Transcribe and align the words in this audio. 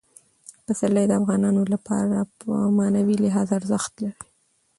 پسرلی 0.65 1.05
د 1.07 1.11
افغانانو 1.21 1.61
لپاره 1.73 2.17
په 2.39 2.49
معنوي 2.77 3.15
لحاظ 3.23 3.47
ارزښت 3.59 3.93
لري. 4.03 4.21